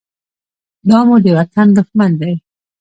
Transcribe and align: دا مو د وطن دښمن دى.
دا 0.89 0.99
مو 1.07 1.15
د 1.23 1.25
وطن 1.37 1.67
دښمن 1.77 2.11
دى. 2.19 2.33